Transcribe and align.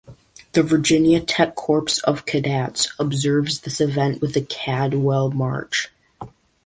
The 0.53 0.63
Virginia 0.63 1.19
Tech 1.21 1.53
corps 1.53 1.99
of 2.05 2.25
cadets 2.25 2.91
observes 2.97 3.59
this 3.59 3.79
event 3.79 4.19
with 4.19 4.33
the 4.33 4.41
Caldwell 4.41 5.29
March. 5.29 5.89